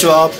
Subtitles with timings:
[0.00, 0.30] ちは。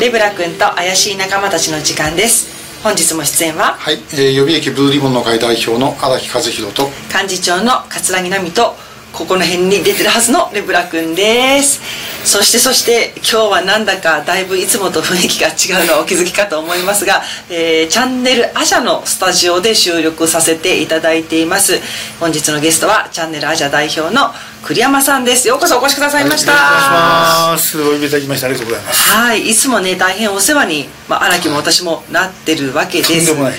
[0.00, 2.46] レブラ君と怪しい仲間たちの時間です。
[2.84, 8.76] 本日も出演ははい、えー、予備役ブルーリボンの会代表の荒木和弘と幹事長の桂木奈美と
[9.12, 11.82] ここの辺に出てるはずのレブラ君です。
[12.24, 21.80] そしてそして今日はなんだかだいぶいつもと雰囲気が違うのはお気づきかと思いますが、えー、チャンネルアジャのスタジオで収録させていただいています。
[22.20, 24.30] 本日のゲストはチャンネルアジャ代表の
[24.66, 25.48] 栗山さんです。
[25.48, 27.80] ようこそお越しくださいました、はい、いす。
[27.80, 29.10] お呼びいただきましてありがとうございます。
[29.10, 33.50] はいいつもね大変お世話にまあ荒木も私もなってるわけですけれども、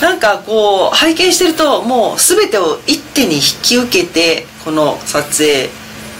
[0.00, 5.68] なんかこう拝見してるともう全てを一手に引き受けてこの撮影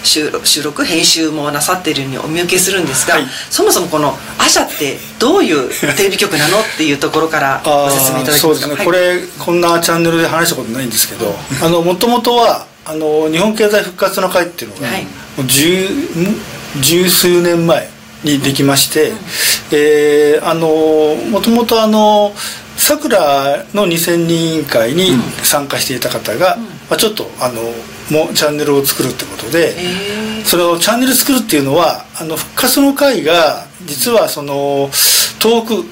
[0.03, 8.39] 収録収録編集もなさってるようにお見受けするんですが、はい、そもそもこの「アジャ」ってどういうテレビ局なのっていうところからご説明いただけますか？
[8.39, 15.09] そうですね、はい、これこんなチャンネルで話したことないんですけどあのもともとはあの日本経済復活の会っていうのが、はい、も
[15.45, 15.89] う十
[16.81, 17.89] 十数年前
[18.25, 19.17] にできまして、うん、
[19.73, 20.69] えー、あの
[21.31, 22.33] もともとあの
[22.77, 25.11] さくらの2000人委員会に
[25.45, 27.63] 参加していた方が、うん、まあ、ちょっとあの
[28.11, 29.75] もうチャンネルを作るってことで、
[30.45, 34.91] それをチャンネル作るっていうのはあの復活の会が実はその
[35.39, 35.85] 遠く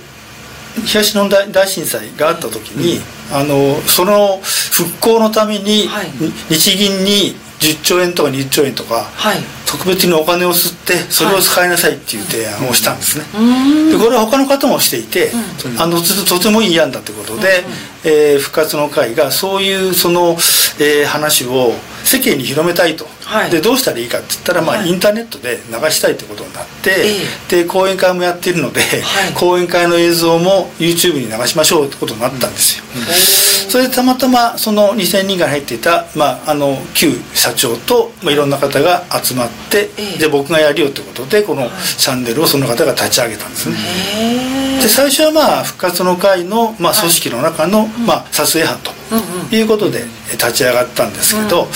[0.87, 2.99] 東日本大震災があった時に、
[3.31, 6.07] うん、あのその復興のために、はい、
[6.49, 9.39] 日銀に10兆円とか20兆円とか、はい、
[9.71, 15.31] 特別にお金を吸ってそれを使いなさいっていう提案をしたんですね、はい、でこれは他の方もしていて、
[15.65, 17.65] うん、あのとてもいい案だってことで、
[18.05, 20.37] うん、えー、復活の会がそういうその、
[20.81, 26.91] えー、話を世間に広めたいと、はい、でどうしたらいいかって言ったら、まあ、インターネットで流したいってことになって、
[27.49, 28.81] で講演会もやっているので、
[29.39, 32.85] 講演会の映像も YouTube に流しましょうってことになったんですよ、
[33.69, 43.77] それでたまたまその2000人が入っていた、まあ、あの旧社長と、まあ、いろんな方が集まって、で僕がやるよってことでこのチャンネルをその方が立ち上げたんですね。
[44.83, 51.69] で最初はまあ復活の会の、まあ、組織の中の、まあ、撮影班ということで立ち上がったんですけど、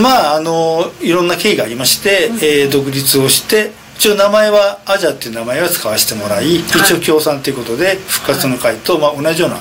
[0.00, 9.58] まああのいろんな経緯がありまして、えー、独立をして一応名前はアジャっていう名前は使わせてもらい、一応協賛ということで復活の会と、まあ、同じようなあ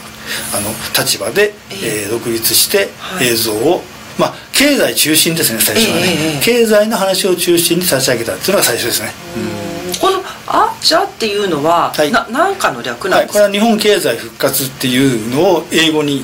[0.60, 2.90] の立場で、えー、独立して
[3.22, 3.82] 映像を、
[4.18, 9.10] まあ経済中心ですね最初はね、経済の話を中心に立ち上げたっていうのが最初ですね、
[10.00, 16.24] この「アジャ」っていうのは、はい、な何かの略なんですか、はい、これは日本経済復活っていうのを英語に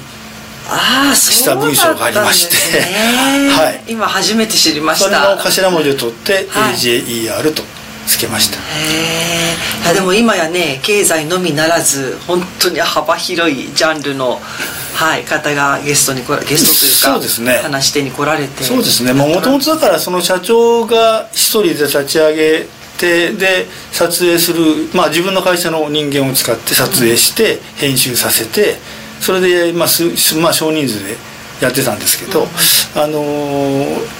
[1.13, 2.79] した文章がありまして、
[3.51, 5.05] はい、今初めて知りました。
[5.05, 7.63] それの頭文字を取って AJER と
[8.11, 8.57] つけました。
[8.57, 8.61] へ
[9.91, 14.39] えでも今やね経済のみならず本当に幅広いジャンルの
[14.93, 18.63] はい、方がゲストにゲストというかそうです、ね、話し手に来られて。
[18.63, 19.13] そうですね。
[19.13, 22.67] もともとだからその社長が一人で立ち上げ
[22.99, 28.75] てで撮影する、まあ、自分の会社の人間を使って撮影して編集させて、
[29.19, 31.15] それで、まあすまあ、少人数で
[31.61, 32.45] やってたんですけど、
[32.95, 33.23] あの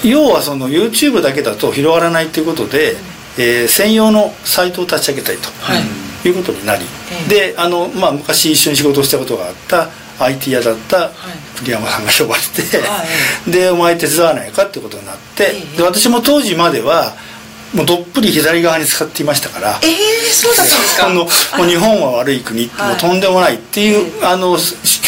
[0.03, 2.95] 要はその YouTube だけだと広がらないということで、
[3.37, 6.85] えー、専用のサイトを立ち上げたいと、はい、いうことになり、
[7.29, 9.89] であの、まあ、昔一緒に仕事をしたことがあった
[10.23, 11.09] IT 屋だった
[11.59, 13.03] 栗山さんが呼ばれて、は
[13.47, 17.13] い、でお前手伝わないかってことになって、で私も当時までは
[17.73, 19.95] もうどっぷり左側に使っていましたからええー、
[20.33, 21.07] そうだったんですか？
[21.09, 24.57] のもう日本は悪い国ってもうとんでもないっていう、あの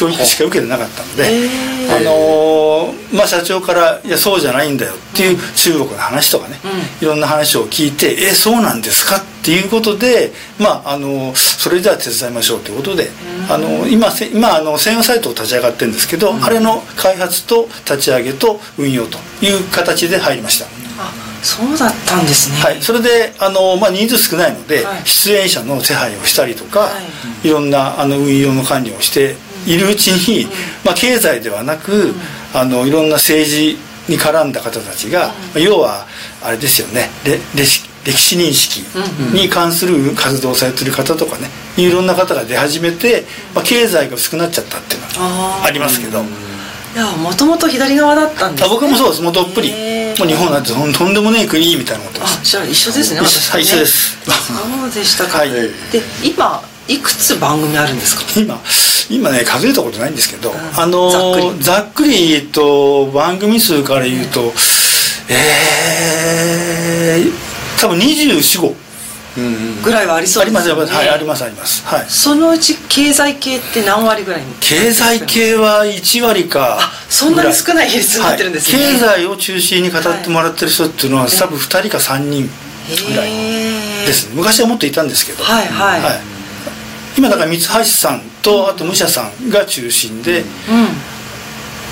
[0.03, 1.49] 教育しか受けてなかったので、
[1.89, 6.59] あのまあ、社長から「いやそうじゃないんだよ」っていう中国の話とかね、
[7.01, 13.11] いろんな話を聞いて「えそうなんですか?」っていうことで、まあ、あのそれでは手伝いましょうということで、
[13.49, 20.65] あの今今あの専用サイトを立ち上がってるんですけど、あれの開発と立ち上げと運用という形で入りました。
[20.99, 26.89] あそうだったんですね、はい、それであの、まあ、人数少ないので、はい、出演者の手配をしたりとか、は
[27.43, 30.49] い、いろんなあの運用の管理をしているうちに、うん、
[30.85, 32.13] まあ、経済ではなく、うん、
[32.53, 33.77] あのいろんな政治
[34.09, 36.05] に絡んだ方たちが、うん、要は
[36.43, 38.83] あれですよね歴史認識
[39.33, 43.23] に関する活動をされてる方とかねいろんな方が出始めて、
[43.55, 46.23] まあ、経済が薄くなっちゃったっていうのはありますけど。
[46.93, 49.71] いやもともと左側だったんです、ね、僕もそうですもうどっぷり。
[50.19, 52.39] もう日本なんてとんでもねえ国みたいなことです。
[52.39, 54.17] あじゃあ一緒ですね私ね一緒です。
[54.29, 55.71] そうでしたか、はい、で
[56.23, 58.23] 今いくつ番組あるんですか？
[58.39, 58.59] 今
[59.09, 62.49] 今ね数えたことないんですけど、うん、あのざっくり。
[62.51, 64.51] と番組数から言うと、うん、
[65.29, 67.31] えー、
[67.81, 68.75] 多分245
[69.83, 70.45] ぐらいはありそう。
[70.45, 71.83] ですね、はいありますあります。
[71.87, 72.05] はい。
[72.07, 74.41] そのうち経済系って何割ぐらい？
[74.59, 82.47] 経済系は1割かあそんなに少ない比率になってるんですね、はい、経済を中心に語ってもらってる人っていうのは、はい、多分2人か3人
[83.09, 83.29] ぐらい
[84.05, 84.35] ですね。
[84.35, 86.19] 昔はもっといたんですけど、はいはい、はい、
[87.17, 90.45] 今だから三橋さんとあと武者さんが中心で、うん。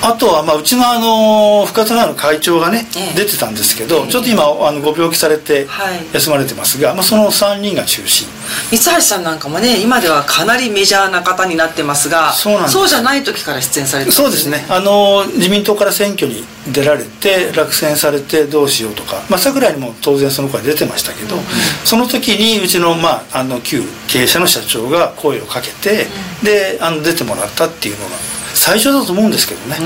[0.03, 5.67] あとは、まあ、うちのあの深津川の会長がね、え出てたんですけど、え、ちょっと今あのご病気されて
[6.13, 8.27] 休まれてますが、はい、まあ、その3人が中心。
[8.71, 14.65] 三橋さんなんかもね今ではかなりメジャーな方になってますがそうじゃない時から出演されてます、ね、そうですね。
[14.69, 16.43] あの自民党から選挙に
[16.73, 21.41] 出られて落選されてどうしようとか、まあ、桜井にも当然その声出てましたけど、うん、
[21.85, 26.07] その時にうちの,、まあ、あの旧経営者の社長が声をかけて、
[26.39, 29.77] うん、であの出てもらったっていうのが最初だと思うんですけどね。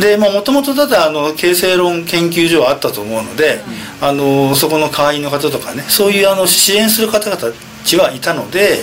[0.00, 3.60] でもともとただあの形成論研究所はあったと思うので、
[4.00, 8.78] あのそこの会員の方とかねそういうあの支援する方々ちはいたので、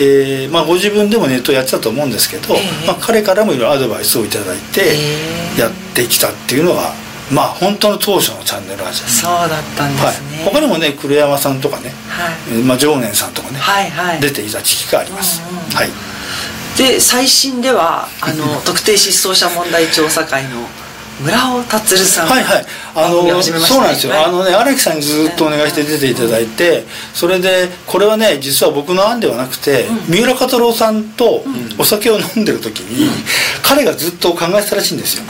[0.00, 2.54] えーまあ、ご自分でもネットやってたと思うんですけど、
[2.86, 4.96] まあ、彼からもいろいろアドバイスを頂いて
[5.60, 6.94] やってきたっていうのが
[7.30, 12.62] まあ本当の当初のチャンネル味そうだったんですね、はい、他にもね黒山さんとかね、はい。
[12.62, 16.15] まあ、常念さんとかね、はいはい、出ていた時期があります、うんうん、はい
[16.76, 20.66] で最新ではあの特定失踪者問題調査会の
[21.20, 22.66] 村尾達さんはいはい。
[22.94, 26.84] あのそうなんですよ、はい、あのね荒木さんにずっとお願いして出ていただいて、
[27.14, 31.42] それでこれはね実は僕の案ではなくて、うん、三浦加太郎さんと
[31.78, 33.12] お酒を飲んでる時に、うん、
[33.62, 35.24] 彼がずっと考えてたらしいんですよ、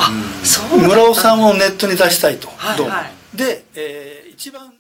[0.77, 4.76] 村尾さんをネットに出したいと、はいはい、で、えー、一番